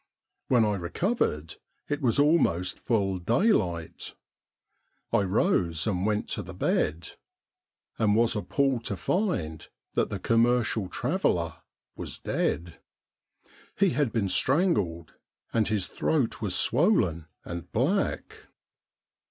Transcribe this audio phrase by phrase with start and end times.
[0.47, 1.57] When I recovered,
[1.87, 4.15] it was almost full daylight.
[5.13, 7.09] I rose and went to the bed,
[7.99, 11.57] and was appalled to find that the commercial traveller
[11.95, 12.79] was dead.
[13.75, 15.13] He had been strangled,
[15.53, 18.47] and his throat was swollen and black.